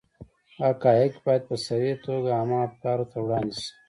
[0.61, 3.69] حقایق باید په صریحه توګه عامه افکارو ته وړاندې شي.